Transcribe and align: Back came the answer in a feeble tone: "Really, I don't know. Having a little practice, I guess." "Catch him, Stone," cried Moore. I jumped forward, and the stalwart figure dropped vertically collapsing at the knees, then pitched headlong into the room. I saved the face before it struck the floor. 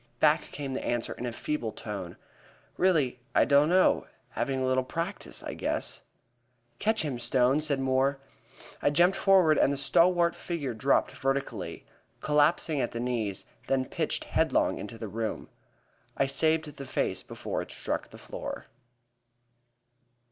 Back 0.19 0.49
came 0.51 0.73
the 0.73 0.83
answer 0.83 1.13
in 1.13 1.27
a 1.27 1.31
feeble 1.31 1.71
tone: 1.71 2.17
"Really, 2.75 3.19
I 3.35 3.45
don't 3.45 3.69
know. 3.69 4.07
Having 4.29 4.59
a 4.61 4.65
little 4.65 4.83
practice, 4.83 5.43
I 5.43 5.53
guess." 5.53 6.01
"Catch 6.79 7.03
him, 7.03 7.19
Stone," 7.19 7.61
cried 7.61 7.79
Moore. 7.79 8.19
I 8.81 8.89
jumped 8.89 9.15
forward, 9.15 9.59
and 9.59 9.71
the 9.71 9.77
stalwart 9.77 10.35
figure 10.35 10.73
dropped 10.73 11.11
vertically 11.11 11.85
collapsing 12.19 12.81
at 12.81 12.93
the 12.93 12.99
knees, 12.99 13.45
then 13.67 13.85
pitched 13.85 14.23
headlong 14.23 14.79
into 14.79 14.97
the 14.97 15.07
room. 15.07 15.49
I 16.17 16.25
saved 16.25 16.77
the 16.77 16.85
face 16.87 17.21
before 17.21 17.61
it 17.61 17.69
struck 17.69 18.07
the 18.09 18.17
floor. 18.17 18.65